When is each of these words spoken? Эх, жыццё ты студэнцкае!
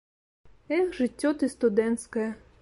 Эх, 0.77 0.87
жыццё 1.01 1.33
ты 1.43 1.51
студэнцкае! 1.57 2.29